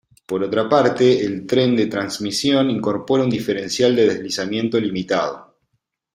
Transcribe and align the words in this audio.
Por 0.25 0.41
otra 0.41 0.67
parte, 0.67 1.23
el 1.23 1.45
tren 1.45 1.75
de 1.75 1.85
transmisión 1.85 2.71
incorpora 2.71 3.21
un 3.23 3.29
diferencial 3.29 3.95
de 3.95 4.07
deslizamiento 4.07 4.79
limitado. 4.79 5.55